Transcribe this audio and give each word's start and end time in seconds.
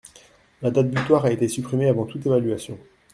La 0.63 0.71
date 0.71 0.89
butoir 0.89 1.25
a 1.25 1.31
été 1.31 1.47
supprimée 1.47 1.87
avant 1.87 2.07
toute 2.07 2.25
évaluation. 2.25 2.75